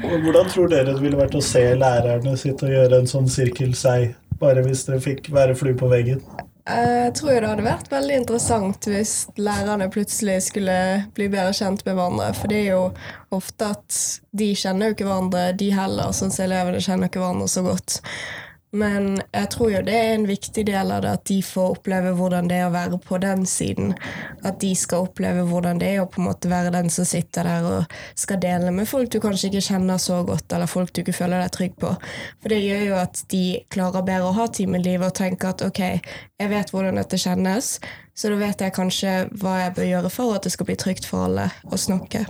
[0.25, 3.73] Hvordan tror dere det ville vært å se lærerne sitte og gjøre en sånn sirkel
[3.77, 6.23] seg, bare hvis dere fikk være flue på veggen?
[6.69, 10.75] Jeg tror det hadde vært veldig interessant hvis lærerne plutselig skulle
[11.17, 12.27] bli bedre kjent med hverandre.
[12.37, 12.83] For det er jo
[13.33, 14.01] ofte at
[14.37, 17.97] de kjenner jo ikke hverandre, de heller, sånn som elevene kjenner ikke hverandre så godt.
[18.71, 22.11] Men jeg tror jo det er en viktig del av det at de får oppleve
[22.17, 23.95] hvordan det er å være på den siden.
[24.45, 27.49] At de skal oppleve hvordan det er å på en måte være den som sitter
[27.49, 31.01] der og skal dele med folk du kanskje ikke kjenner så godt, eller folk du
[31.01, 31.95] ikke føler deg trygg på.
[32.43, 35.81] For det gjør jo at de klarer bedre å ha livet og tenke at ok,
[36.39, 37.79] jeg vet hvordan dette kjennes,
[38.13, 41.09] så da vet jeg kanskje hva jeg bør gjøre for at det skal bli trygt
[41.09, 42.25] for alle å snakke.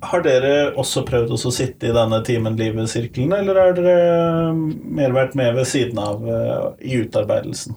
[0.00, 5.36] Har dere også prøvd å sitte i denne Timen Livet-sirkelen, eller har dere mer vært
[5.38, 7.76] med ved siden av uh, i utarbeidelsen?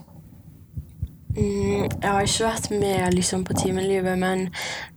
[1.31, 4.49] Mm, jeg har ikke vært med liksom, på Timenlivet, men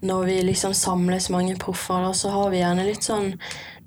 [0.02, 3.32] når vi liksom samles mange proffer, så har vi gjerne litt sånn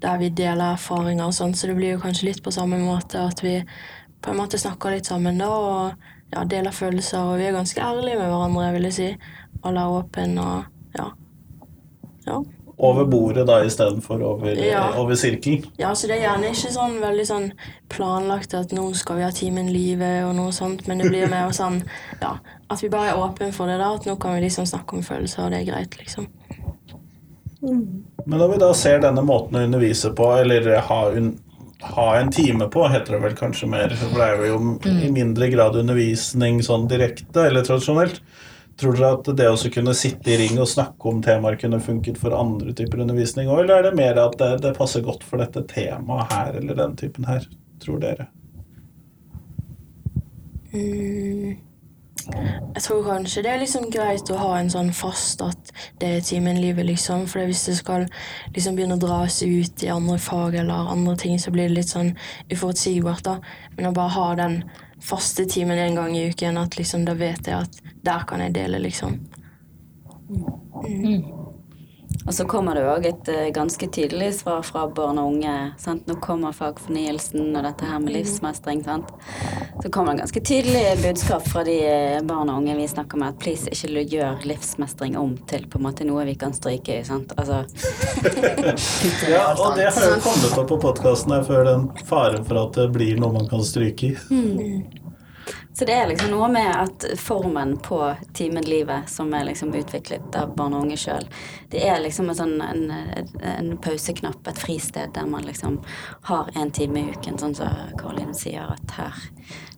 [0.01, 3.19] der vi deler erfaringer og sånn, så det blir jo kanskje litt på samme måte
[3.19, 3.57] at vi
[4.23, 7.81] på en måte snakker litt sammen da, og ja, deler følelser, og vi er ganske
[7.83, 9.09] ærlige med hverandre, vil jeg si.
[9.65, 11.09] Alle er åpne og ja.
[12.29, 12.43] ja
[12.77, 14.83] over bordet da istedenfor over, ja.
[14.99, 15.65] over sirkelen.
[15.81, 17.47] Ja, så det er gjerne ikke sånn veldig sånn
[17.89, 21.49] planlagt at nå skal vi ha Timen Livet og noe sånt, men det blir mer
[21.57, 21.81] sånn
[22.21, 22.35] ja,
[22.69, 23.89] at vi bare er åpne for det, da.
[23.97, 26.29] At nå kan vi liksom snakke om følelser, og det er greit, liksom.
[27.61, 31.33] Men når vi da ser denne måten å undervise på, eller ha, un
[31.81, 34.57] ha en time på, heter det vel kanskje mer, for det er jo
[34.89, 38.21] i mindre grad undervisning sånn direkte eller tradisjonelt.
[38.77, 42.19] Tror dere at det å kunne sitte i ring og snakke om temaer kunne funket
[42.21, 45.41] for andre typer undervisning òg, eller er det mer at det, det, passer godt for
[45.41, 47.47] dette temaet her eller den typen her,
[47.81, 48.29] tror dere?
[50.75, 51.57] Mm.
[52.27, 56.25] Jeg tror kanskje det er liksom greit å ha en sånn fast at det er
[56.27, 57.23] timen-livet, liksom.
[57.31, 58.03] For hvis det skal
[58.53, 61.93] liksom begynne å dras ut i andre fag eller andre ting, så blir det litt
[61.93, 62.11] sånn
[62.51, 63.37] uforutsigbart, da.
[63.77, 64.59] Men å bare ha den
[65.03, 68.55] faste timen en gang i uken, at liksom da vet jeg at der kan jeg
[68.55, 69.19] dele, liksom.
[70.29, 71.23] Mm.
[72.27, 75.53] Og så kommer det òg et uh, ganske tydelig svar fra barn og unge.
[75.79, 76.03] Sant?
[76.09, 78.15] Nå kommer fagfornyelsen og dette her med mm.
[78.17, 78.83] livsmestring.
[78.83, 79.13] Sant?
[79.79, 83.31] Så kommer det ganske tydelig budskap fra de uh, barn og unge vi snakker med,
[83.31, 87.07] at please, ikke gjør livsmestring om til på en måte noe vi kan stryke i.
[87.07, 87.31] Sant?
[87.39, 87.63] Altså
[89.31, 92.75] Ja, og det har jo kommet opp på podkasten her før, den faren for at
[92.75, 94.15] det blir noe man kan stryke i.
[94.27, 95.06] Mm.
[95.73, 97.99] Så det er liksom noe med at formen på
[98.37, 101.27] Timen Livet, som er liksom utviklet av barn og unge sjøl,
[101.71, 105.79] det er liksom en, sånn, en, en, pauseknapp, et fristed, der man liksom
[106.31, 109.23] har en time i uken, sånn som Karoline sier, at her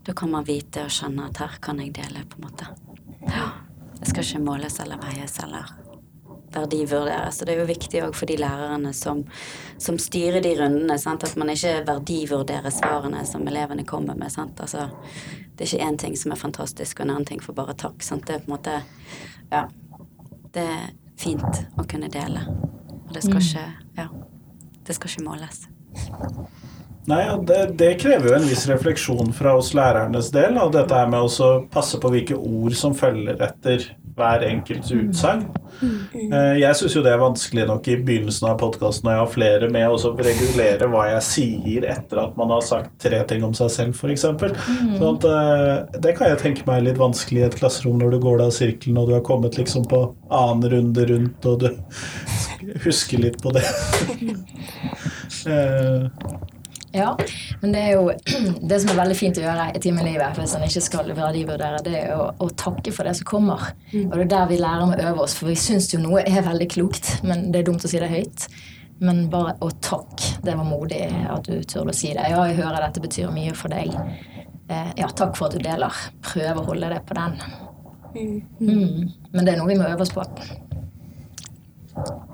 [0.08, 2.72] Da kan man vite og skjønne at her kan jeg dele, på en måte.
[3.28, 3.52] Ja.
[4.00, 5.68] Det skal ikke måles eller veies eller
[6.54, 7.38] verdivurderes.
[7.38, 9.24] Så det er jo viktig òg for de lærerne som,
[9.78, 11.24] som styrer de rundene, sant?
[11.24, 14.32] at man ikke verdivurderer svarene som elevene kommer med.
[14.34, 14.60] Sant?
[14.64, 14.90] Altså,
[15.60, 18.00] det er ikke én ting som er fantastisk, og en annen ting får bare takk.
[18.06, 18.24] Sant?
[18.28, 18.80] Det er på en måte
[19.52, 19.66] Ja.
[20.56, 20.86] Det er
[21.20, 22.46] fint å kunne dele.
[23.04, 23.44] Og det skal mm.
[23.44, 23.66] ikke
[24.00, 24.08] Ja.
[24.88, 25.66] Det skal ikke måles.
[27.10, 30.56] Nei, det, det, krever jo en viss refleksjon fra oss lærernes del.
[30.62, 33.84] Og dette her med å passe på hvilke ord som følger etter
[34.20, 35.48] hver enkelts utsagn.
[35.80, 39.32] Eh, jeg syns jo det er vanskelig nok i begynnelsen av podkasten når jeg har
[39.34, 43.56] flere med, å regulere hva jeg sier etter at man har sagt tre ting om
[43.58, 44.26] seg selv, f.eks.
[44.28, 48.16] Sånn at eh, det kan jeg tenke meg er litt vanskelig i et klasserom når
[48.16, 51.70] du går av sirkelen og du har kommet liksom på annen runde rundt og du
[52.86, 53.66] husker litt på det.
[56.92, 57.18] Ja,
[57.62, 58.10] men det er jo
[58.70, 61.96] det som er veldig fint å gjøre i timelivet hvis en ikke skal verdivurdere, det
[62.02, 63.70] er å, å, takke for det som kommer.
[63.92, 64.08] Mm.
[64.08, 66.26] Og det er der vi lærer om å øve oss, for vi syns jo noe
[66.26, 68.50] er veldig klokt, men det er dumt å si det høyt.
[69.00, 70.42] Men bare å takke.
[70.44, 72.26] Det var modig at du turte å si det.
[72.34, 73.94] Ja, jeg hører dette betyr mye for deg.
[74.68, 76.02] Eh, ja, takk for at du deler.
[76.26, 77.38] Prøv å holde det på den.
[78.10, 78.34] Mm.
[78.60, 79.14] Mm.
[79.32, 80.26] Men det er noe vi må øve oss på.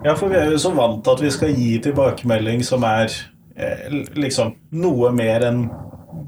[0.05, 3.13] Ja, for vi er jo så vant til at vi skal gi tilbakemelding som er
[4.15, 5.65] liksom noe mer enn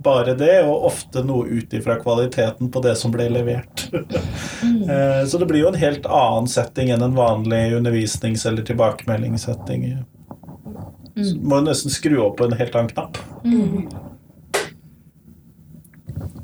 [0.03, 3.87] bare det, og ofte noe ut ifra kvaliteten på det som ble levert.
[4.63, 5.27] mm.
[5.27, 9.87] Så det blir jo en helt annen setting enn en vanlig undervisnings- eller tilbakemeldingssetting.
[11.17, 11.23] Mm.
[11.23, 13.19] Så må jo nesten skru opp på en helt annen knapp.
[13.43, 13.87] Mm.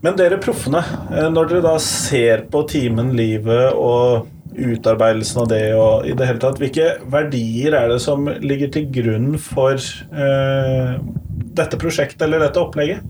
[0.04, 0.84] Men dere proffene,
[1.15, 6.28] eh, når dere da ser på timen Livet og utarbeidelsen av det og i det
[6.30, 6.60] hele tatt.
[6.62, 10.96] Hvilke verdier er det som ligger til grunn for eh,
[11.58, 13.04] dette prosjektet eller dette opplegget?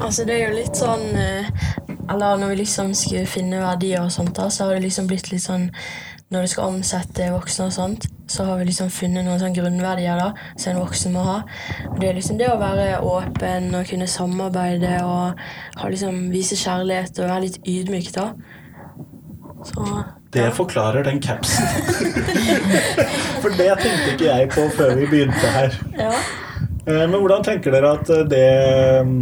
[0.00, 1.50] Altså, det er jo litt sånn eh,
[2.10, 5.28] Eller når vi liksom skulle finne verdier og sånt, da, så har det liksom blitt
[5.30, 5.68] litt sånn
[6.32, 10.20] Når du skal omsette voksne og sånt, så har vi liksom funnet noen sånn grunnverdier
[10.20, 11.38] da, som en voksen må ha.
[11.98, 15.40] Det er liksom det å være åpen og kunne samarbeide og
[15.90, 18.12] liksom, vise kjærlighet og være litt ydmyk.
[18.14, 18.30] da.
[19.66, 19.86] Så,
[20.32, 21.66] det forklarer den capsen.
[23.42, 25.74] For det tenkte ikke jeg på før vi begynte her.
[25.98, 26.14] Ja.
[26.86, 28.46] Eh, men hvordan tenker dere at det
[29.06, 29.18] mm,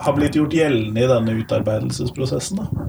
[0.00, 2.64] har blitt gjort gjeldende i denne utarbeidelsesprosessen?
[2.64, 2.88] da?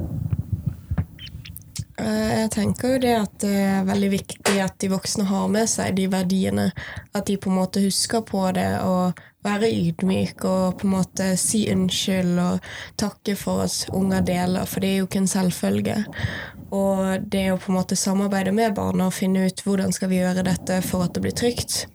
[1.97, 5.69] Eh, jeg tenker jo det at det er veldig viktig at de voksne har med
[5.71, 6.67] seg de verdiene.
[7.15, 11.27] At de på en måte husker på det og være ydmyk og på en måte
[11.39, 15.97] si unnskyld og takke for at unger deler, for det er jo ikke en selvfølge.
[16.75, 20.19] Og det å på en måte samarbeide med barna og finne ut hvordan skal vi
[20.23, 21.85] gjøre dette for at det blir trygt.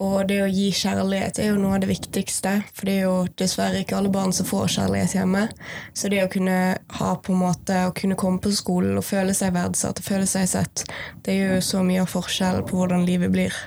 [0.00, 3.16] Og det å gi kjærlighet er jo noe av det viktigste, for det er jo
[3.36, 5.42] dessverre ikke alle barn som får kjærlighet hjemme.
[5.92, 6.56] Så det å kunne
[7.00, 10.28] ha på en måte, å kunne komme på skolen og føle seg verdsatt og føle
[10.30, 10.86] seg sett,
[11.26, 13.60] det gjør jo så mye av forskjellen på hvordan livet blir.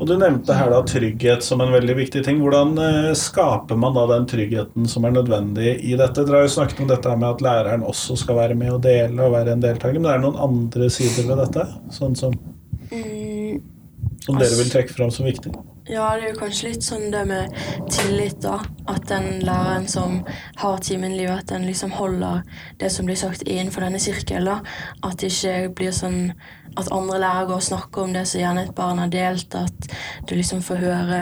[0.00, 2.40] Og Du nevnte her da trygghet som en veldig viktig ting.
[2.40, 6.24] Hvordan eh, skaper man da den tryggheten som er nødvendig i dette?
[6.24, 9.20] Dere har jo snakket om dette med at læreren også skal være med og dele
[9.20, 10.00] og være en deltaker.
[10.00, 12.34] Men det er noen andre sider ved dette sånn som,
[12.92, 13.23] Mm,
[14.24, 15.52] som dere vil trekke fram som viktig?
[15.84, 17.52] Ja, det er jo kanskje litt sånn det med
[17.92, 18.56] tillit, da.
[18.88, 20.22] At den læreren som
[20.56, 22.40] har timen-livet, at den liksom holder
[22.80, 24.64] det som blir sagt innenfor denne sirkelen.
[25.04, 26.30] At det ikke blir sånn
[26.80, 29.56] at andre lærere går og snakker om det som gjerne et barn har delt.
[29.60, 29.90] At
[30.24, 31.18] du liksom får høre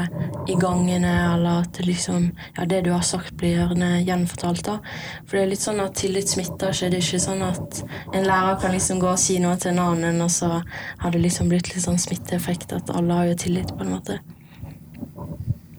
[0.47, 4.77] i gangene, eller at det liksom Ja, det du har sagt, blir gjerne gjenfortalt, da.
[5.27, 6.93] For det er litt sånn at tillit smitter ikke.
[6.93, 7.83] Det er ikke sånn at
[8.15, 10.61] en lærer kan liksom gå og si noe til en annen, og så
[11.03, 14.21] har det liksom blitt litt sånn smitteeffekt at alle har jo tillit, på en måte.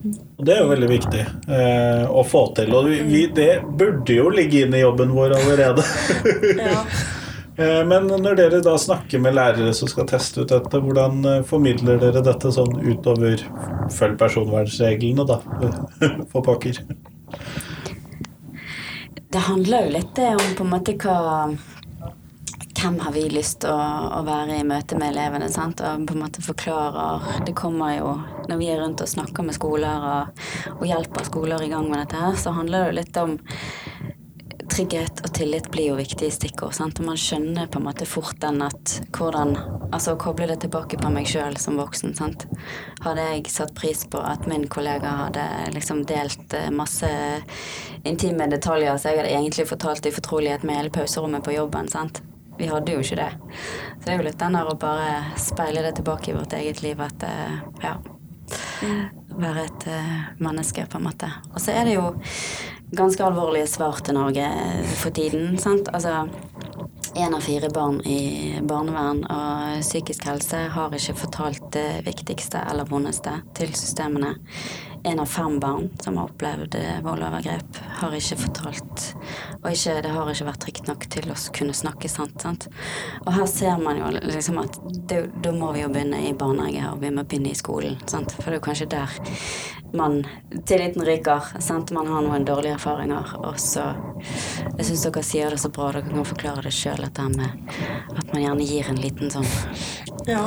[0.04, 2.74] Og Det er jo veldig viktig eh, å få til.
[2.76, 5.86] Og vi, det burde jo ligge inn i jobben vår allerede.
[6.60, 6.86] Ja.
[7.54, 11.44] Eh, Men når dere da snakker med lærere som skal teste ut dette, hvordan eh,
[11.46, 13.44] formidler dere dette sånn utover
[13.94, 15.38] følg personvernreglene, da?
[16.32, 16.80] For pokker.
[19.30, 21.20] Det handler jo litt om på en måte hva
[22.84, 23.84] Hvem har vi lyst til å,
[24.18, 25.48] å være i møte med elevene?
[25.48, 25.80] sant?
[25.88, 28.10] Og på en måte forklarer Det kommer jo
[28.50, 30.42] Når vi er rundt og snakker med skoler og,
[30.74, 33.38] og hjelper skoler i gang med dette her, så handler det jo litt om
[34.74, 36.74] Trygghet og tillit blir jo viktige stikkord.
[36.76, 37.00] sant?
[37.00, 39.56] Og man skjønner på en måte fort den at hvordan
[39.94, 42.16] Altså å koble det tilbake på meg sjøl som voksen.
[42.18, 42.48] sant?
[43.06, 45.46] Hadde jeg satt pris på at min kollega hadde
[45.78, 47.14] liksom delt eh, masse
[48.04, 51.88] intime detaljer som jeg hadde egentlig fortalt i fortrolighet med hele pauserommet på jobben.
[51.94, 52.24] sant?
[52.64, 53.32] Vi hadde jo ikke det.
[54.00, 55.08] Så det er jo litt den der å bare
[55.42, 57.98] speile det tilbake i vårt eget liv at eh, ja.
[59.34, 61.28] Være et eh, menneske, på en måte.
[61.52, 62.14] Og så er det jo
[62.96, 65.58] ganske alvorlige svar til Norge eh, for tiden.
[65.60, 65.92] sant?
[65.92, 66.24] Altså
[67.20, 72.88] én av fire barn i barnevern og psykisk helse har ikke fortalt det viktigste eller
[72.88, 74.38] vondeste til systemene.
[75.04, 79.04] En av fem barn som har opplevd eh, vold og overgrep, har ikke fortalt
[79.64, 82.38] Og ikke, det har ikke vært trygt nok til å kunne snakke sant.
[82.42, 82.70] sant?
[83.26, 84.80] Og her ser man jo liksom at
[85.12, 88.00] det, da må vi jo begynne i barnehage, og vi må begynne i skolen.
[88.08, 88.32] sant?
[88.38, 89.20] For det er jo kanskje der
[89.94, 90.24] man
[90.66, 91.52] tilliten ryker.
[91.60, 91.92] sant?
[91.92, 93.92] Man har noen dårlige erfaringer, og så
[94.78, 97.74] Jeg syns dere sier det så bra, dere kan forklare det sjøl, dette med
[98.16, 100.44] at man gjerne gir en liten sånn Ja.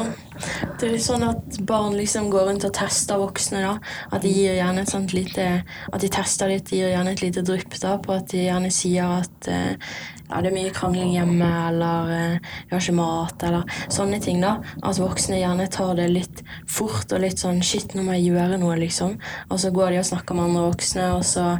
[0.80, 3.62] Det er sånn at barn liksom går rundt og tester voksne.
[3.64, 3.74] da.
[4.12, 5.46] At de gir gjerne et sånt lite
[5.92, 8.70] At de tester litt, de gir gjerne et lite drypp da, på at de gjerne
[8.72, 13.44] sier at eh, ja, det er mye krangling hjemme, eller eh, vi har ikke mat,
[13.46, 14.40] eller sånne ting.
[14.42, 14.56] da.
[14.82, 18.58] At voksne gjerne tar det litt fort og litt sånn Shit, nå må jeg gjøre
[18.62, 19.16] noe, liksom.
[19.50, 21.54] Og så går de og snakker med andre voksne, og så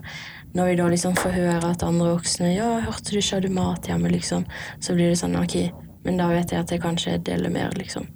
[0.57, 3.90] når vi da liksom får høre at andre voksne Ja, hørte du ikke hadde mat
[3.90, 4.46] hjemme, liksom.
[4.81, 5.59] Så blir det sånn Ok,
[6.07, 8.07] men da vet jeg at jeg kanskje deler mer, liksom.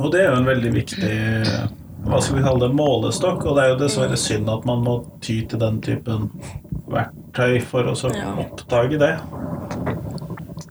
[0.00, 1.14] Og det er jo en veldig viktig
[2.06, 3.44] hva skal vi kalle det, målestokk.
[3.50, 6.30] Og det er jo dessverre synd at man må ty til den typen
[6.90, 8.32] verktøy for å så Ja.
[8.40, 9.12] oppdage det.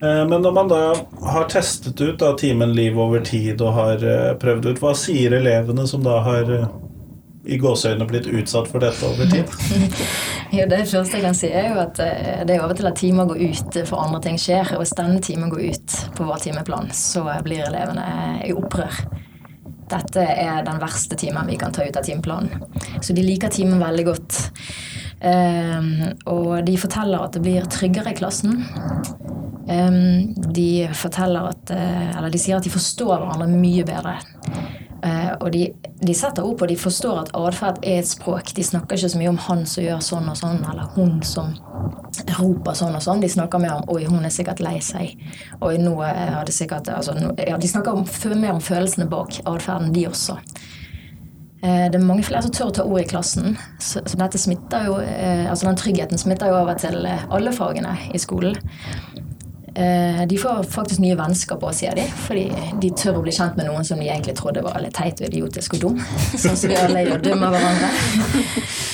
[0.01, 0.93] Eh, Men når man da
[1.32, 5.32] har testet ut da, timen liv over tid og har eh, prøvd ut, hva sier
[5.38, 6.65] elevene som da har eh,
[7.49, 9.49] i gåseøynene blitt utsatt for dette over tid?
[10.49, 12.97] Jo, det første jeg kan si, er jo at eh, det er over til at
[12.97, 14.71] timer går ut for andre ting skjer.
[14.73, 18.07] Og hvis denne timen går ut på vår timeplan, så blir elevene
[18.47, 18.97] i opprør.
[19.89, 22.65] Dette er den verste timen vi kan ta ut av timeplanen.
[23.01, 24.41] Så de liker timen veldig godt.
[25.25, 28.62] Ehm, og de forteller at det blir tryggere i klassen.
[29.69, 34.15] Ehm, de forteller at eh, Eller de sier at de forstår hverandre mye bedre.
[35.03, 35.67] Eh, og de,
[36.01, 38.53] de setter ord på de forstår at atferd er et språk.
[38.55, 41.53] De snakker ikke så mye om han som gjør sånn og sånn, eller hun som
[42.39, 43.23] roper sånn og sånn.
[43.23, 45.15] De snakker mer om 'oi, hun er sikkert lei seg'.
[45.62, 48.05] Oi, nå er det sikkert altså, ja, De snakker om,
[48.39, 50.38] mer om følelsene bak atferden, de også.
[51.62, 53.57] Eh, Det er mange flere som tør å ta ord i klassen.
[53.79, 57.51] Så, så dette smitter jo, eh, altså den tryggheten smitter jo over til eh, alle
[57.51, 58.55] fagene i skolen.
[59.79, 62.03] Eh, De får faktisk nye vennskap òg, sier de.
[62.25, 62.45] Fordi
[62.83, 65.29] de tør å bli kjent med noen som de egentlig trodde var litt teit og
[65.29, 66.01] idiotisk og dum.
[66.35, 67.93] Sånn som vi alle gjør dømmer hverandre.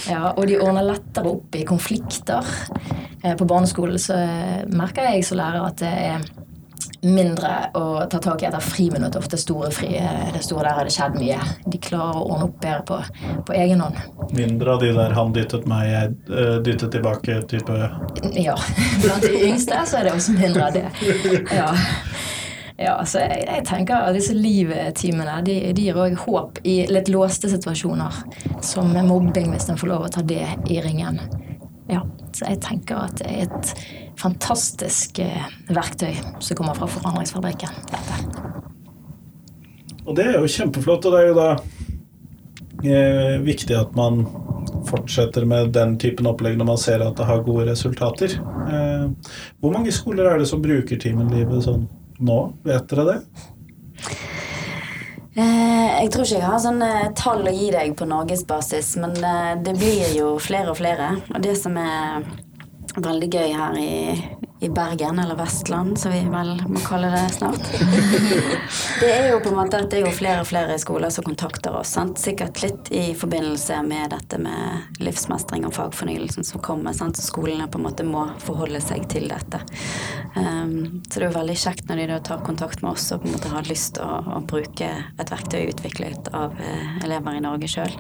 [0.06, 2.45] Ja, og de ordner lettere opp i konflikter.
[3.24, 6.28] Eh, På barneskolen så eh, merker jeg som lærer at det er
[7.06, 9.15] mindre å ta tak i etter friminutt.
[9.20, 9.96] Ofte store fri.
[9.98, 11.39] eh, Det store der har det skjedd mye.
[11.70, 13.00] De klarer å ordne opp bedre på,
[13.46, 13.96] på egen hånd.
[14.36, 17.78] Mindre av de der 'han dyttet meg, jeg eh, dyttet tilbake'-type
[18.44, 18.56] Ja.
[19.04, 20.86] Blant de yngste så er det også mindre av det.
[21.54, 21.74] Ja.
[22.78, 27.08] Ja, så jeg, jeg tenker at disse livtimene de, de gir òg håp i litt
[27.08, 28.12] låste situasjoner.
[28.62, 31.20] Som mobbing, hvis en får lov å ta det i ringen.
[31.88, 32.02] Ja,
[32.34, 33.76] så jeg tenker at det er et
[34.19, 37.82] fantastisk eh, verktøy som kommer fra Forandringsfabrikken.
[37.91, 38.19] Dette.
[40.06, 41.49] Og det er jo kjempeflott, og det er jo da
[42.86, 44.23] eh, viktig at man
[44.86, 48.38] fortsetter med den typen opplegg når man ser at det har gode resultater.
[48.38, 49.10] Eh,
[49.60, 51.88] hvor mange skoler er det som bruker Timen-livet sånn
[52.21, 52.39] nå?
[52.65, 53.19] Vet dere det?
[55.36, 59.54] Eh, jeg tror ikke jeg har sånne tall å gi deg på norgesbasis, men eh,
[59.65, 61.10] det blir jo flere og flere.
[61.34, 62.23] Og det som er
[63.04, 64.22] veldig gøy her i,
[64.64, 67.66] i Bergen, eller Vestland, som vi vel må kalle det snart,
[69.02, 71.28] det er jo på en måte at det er jo flere og flere skoler som
[71.28, 71.92] kontakter oss.
[71.98, 72.22] Sant?
[72.22, 76.96] Sikkert litt i forbindelse med dette med livsmestring og fagfornyelsen som kommer.
[76.96, 77.20] Sant?
[77.20, 79.62] Så skolene på en måte må forholde seg til dette.
[80.36, 83.24] Um, så det er jo veldig kjekt når de da tar kontakt med oss og
[83.24, 87.38] på en måte har lyst til å, å bruke et verktøy utviklet av uh, elever
[87.38, 87.96] i Norge sjøl.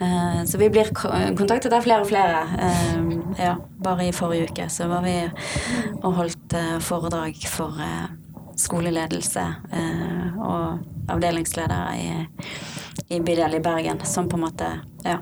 [0.00, 0.90] Eh, så vi blir
[1.36, 2.40] kontaktet av flere og flere.
[2.58, 5.16] Eh, ja, bare i forrige uke så var vi
[6.02, 7.78] og holdt eh, foredrag for
[8.54, 9.42] skoleledelse
[10.38, 12.10] og avdelingsledere i,
[13.16, 14.68] i bydel i Bergen, som på en måte
[15.02, 15.16] ja,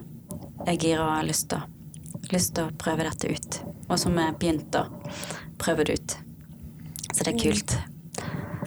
[0.67, 1.65] er gira og har lyst til
[2.33, 3.59] lyst til å prøve dette ut.
[3.89, 4.85] Og som har begynt å
[5.61, 6.15] prøve det ut.
[7.13, 7.75] Så det er kult.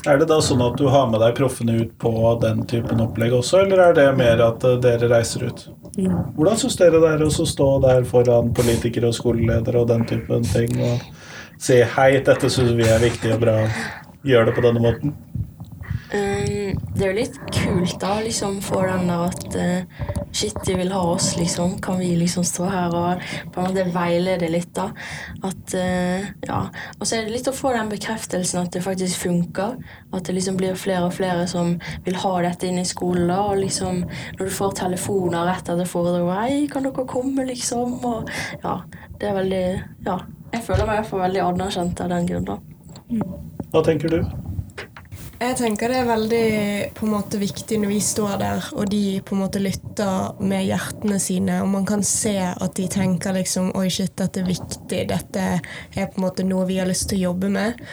[0.06, 3.34] Er det da sånn at du har med deg proffene ut på den typen opplegg
[3.34, 5.64] også, eller er det mer at eh, dere reiser ut?
[5.96, 10.46] Hvordan syns dere det er å stå der foran politikere og skoleledere og den typen
[10.52, 11.02] ting og
[11.58, 13.58] si hei, dette syns vi er viktig og bra,
[14.28, 15.16] gjør det på denne måten?
[16.14, 20.76] Um, det er jo litt kult da, liksom få den der at uh, shit, de
[20.78, 21.80] vil ha oss, liksom.
[21.82, 24.92] Kan vi liksom stå her og på en måte veilede litt, da?
[25.42, 26.60] At uh, Ja.
[27.00, 29.80] Og så er det litt å få den bekreftelsen at det faktisk funker.
[30.14, 33.42] At det liksom blir flere og flere som vil ha dette inn i skolen, da.
[33.50, 38.00] Og liksom når du får telefoner rett etter foredraget 'Hei, kan dere komme?' liksom.
[38.06, 38.30] Og
[38.64, 38.80] ja,
[39.20, 39.66] det er veldig
[40.06, 40.20] Ja.
[40.54, 42.58] Jeg føler meg i hvert fall veldig anerkjent av den grunn, da.
[43.74, 44.22] Hva tenker du?
[45.36, 46.46] Jeg tenker det er veldig
[46.96, 50.64] på en måte viktig når vi står der, og de på en måte lytter med
[50.64, 55.02] hjertene sine, og man kan se at de tenker liksom Oi, shit, dette er viktig.
[55.10, 57.84] Dette er på en måte noe vi har lyst til å jobbe med.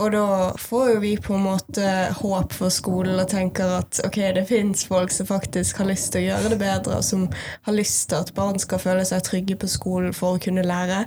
[0.00, 0.24] Og da
[0.60, 4.88] får jo vi på en måte håp for skolen og tenker at ok, det fins
[4.88, 7.28] folk som faktisk har lyst til å gjøre det bedre, og som
[7.68, 11.04] har lyst til at barn skal føle seg trygge på skolen for å kunne lære.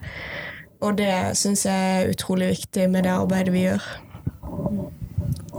[0.86, 3.94] Og det syns jeg er utrolig viktig med det arbeidet vi gjør.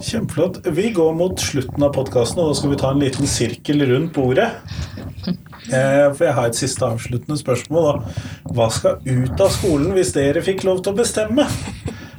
[0.00, 0.62] Kjempeflott.
[0.66, 4.14] Vi går mot slutten av podkasten, og da skal vi ta en liten sirkel rundt
[4.16, 4.48] bordet.
[5.70, 7.88] Eh, for jeg har et siste avsluttende spørsmål.
[7.90, 8.26] Da.
[8.56, 11.46] Hva skal ut av skolen hvis dere fikk lov til å bestemme?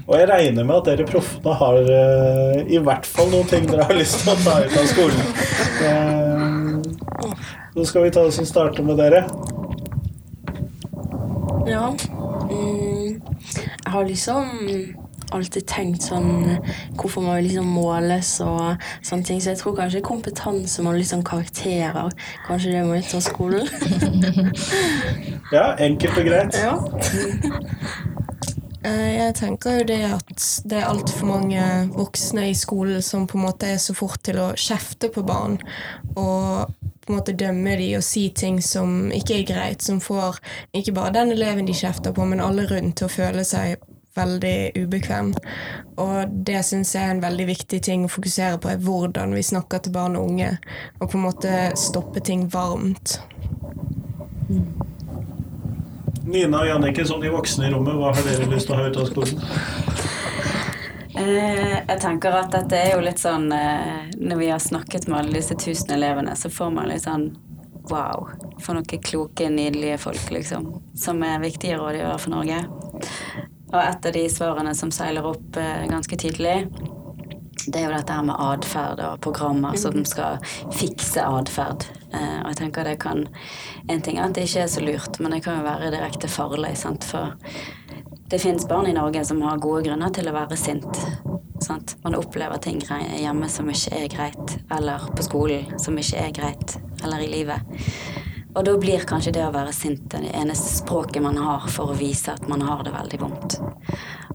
[0.05, 3.85] Og jeg regner med at dere proffene har uh, i hvert fall noen ting dere
[3.87, 5.21] har lyst til å ta ut av skolen.
[5.81, 6.71] Eh,
[7.75, 9.23] så skal vi ta det som starter med dere.
[11.69, 11.93] Ja.
[12.51, 14.51] Mm, jeg har liksom
[15.35, 16.57] alltid tenkt sånn
[16.99, 19.41] Hvorfor må vi liksom måles og sånne ting.
[19.41, 22.11] Så jeg tror kanskje kompetanse må liksom karakterer.
[22.47, 23.67] Kanskje det må ut av skolen.
[25.51, 26.55] Ja, enkelt og greit.
[26.55, 26.77] ja.
[28.81, 33.37] Eh, Jeg tenker jo det at det er altfor mange voksne i skolen som på
[33.37, 35.59] en måte er så fort til å kjefte på barn
[36.15, 36.71] og
[37.05, 40.39] på en måte dømme de og si ting som ikke er greit, som får
[40.73, 43.77] ikke bare den eleven de kjefter på, men alle rundt til å føle seg
[44.17, 45.33] veldig ubekvem.
[46.01, 49.43] Og det syns jeg er en veldig viktig ting å fokusere på, er hvordan vi
[49.45, 50.55] snakker til barn og unge,
[50.99, 53.19] og på en måte stoppe ting varmt.
[56.21, 58.89] Nina og Jannicke, som de voksne i rommet, hva har dere lyst til å ha
[58.89, 59.41] ut av skolen?
[61.21, 65.17] Eh, jeg tenker at dette er jo litt sånn eh, Når vi har snakket med
[65.19, 67.33] alle disse tusen elevene, så får man litt sånn
[67.89, 68.29] Wow.
[68.61, 70.67] For noen kloke, nydelige folk, liksom.
[70.95, 72.59] Som er viktige rådgivere for Norge.
[73.71, 76.65] Og et av de svarene som seiler opp eh, ganske tydelig,
[77.67, 80.41] det er jo dette her med atferd og programmer som skal
[80.75, 81.85] fikse atferd.
[82.11, 83.27] Eh, og jeg tenker det kan
[83.89, 86.27] En ting er at det ikke er så lurt, men det kan jo være direkte
[86.31, 86.73] farlig.
[86.77, 87.05] Sant?
[87.07, 87.35] For
[88.31, 90.99] det fins barn i Norge som har gode grunner til å være sint.
[91.61, 91.95] Sant?
[92.03, 96.77] Man opplever ting hjemme som ikke er greit, eller på skolen som ikke er greit,
[97.03, 97.81] eller i livet.
[98.51, 101.97] Og da blir kanskje det å være sint det eneste språket man har for å
[101.97, 103.59] vise at man har det veldig vondt.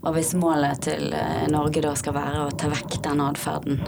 [0.01, 3.83] Og hvis målet til eh, Norge da skal være å ta vekk den atferden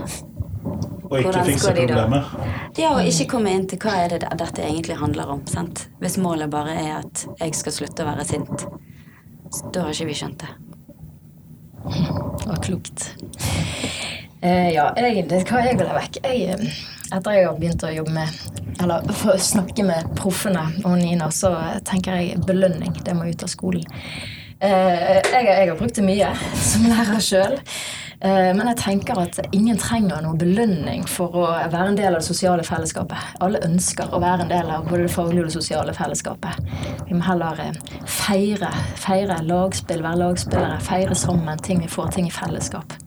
[1.08, 2.34] Og ikke fikse problemet.
[2.76, 5.46] Ja, og ikke komme inn til hva er det dette egentlig handler om.
[5.48, 5.86] sant?
[6.02, 8.66] Hvis målet bare er at jeg skal slutte å være sint,
[9.72, 10.52] da har ikke vi skjønt det.
[11.88, 13.08] Det var klokt.
[14.44, 17.92] Eh, ja, egentlig hva jeg vil ha vekk jeg, eh, Etter jeg har begynt å
[17.92, 21.54] jobbe med Eller snakke med proffene og Nina, så
[21.88, 22.92] tenker jeg belønning.
[23.04, 23.86] Det må ut av skolen.
[24.60, 26.28] Eh, jeg, jeg har brukt det mye
[26.58, 27.56] som lærer sjøl.
[28.20, 32.18] Eh, men jeg tenker at ingen trenger noe belønning for å være en del av
[32.18, 33.36] det sosiale fellesskapet.
[33.44, 36.58] Alle ønsker å være en del av både det faglige og det sosiale fellesskapet.
[37.06, 37.78] Vi må heller eh,
[38.10, 42.98] feire, feire lagspill, være lagspillere, feire sammen ting vi får, ting i fellesskap.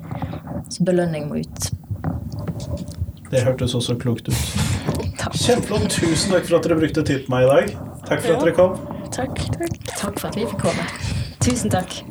[0.71, 3.00] Så belønning må ut.
[3.31, 4.35] Det hørtes også klokt ut.
[5.43, 5.87] Kjempeflott.
[5.93, 7.71] Tusen takk for at dere brukte tid på meg i dag.
[8.09, 8.75] Takk for at dere kom.
[9.11, 9.39] Takk.
[9.55, 9.79] takk.
[9.95, 10.89] Takk for at vi fikk komme.
[11.41, 12.01] Tusen takk.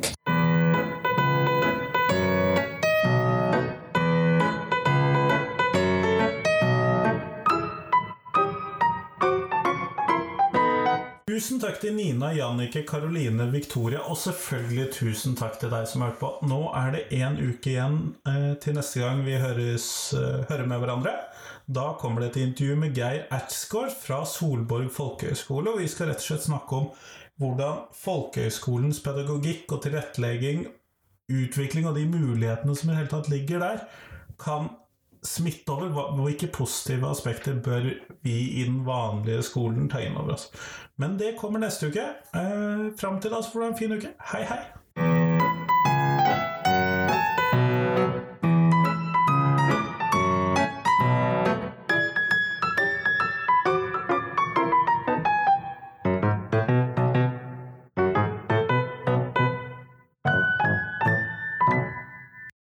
[11.81, 16.29] Til Nina, Jannicke, Karoline, Victoria, og selvfølgelig tusen takk til deg som har hørt på.
[16.45, 17.97] Nå er det én uke igjen
[18.29, 21.15] eh, til neste gang vi høres, eh, hører med hverandre.
[21.65, 26.27] Da kommer det et intervju med Geir Ertsgaard fra Solborg folkehøgskole, vi skal rett og
[26.27, 26.91] slett snakke om
[27.41, 30.67] hvordan folkehøgskolens pedagogikk og tilrettelegging,
[31.31, 33.85] utvikling og de mulighetene som i det hele tatt ligger der,
[34.41, 34.69] kan
[35.23, 36.15] smitte over.
[36.17, 37.89] Hvilke positive aspekter bør
[38.21, 40.49] vi i den vanlige skolen ta inn over oss?
[40.97, 42.07] Men det kommer neste uke.
[42.35, 44.15] Eh, fram til da så får du ha en fin uke.
[44.33, 44.80] Hei, hei!